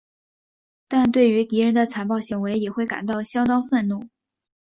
[0.87, 4.09] 但对于敌人的残暴行为也会感到相当愤怒。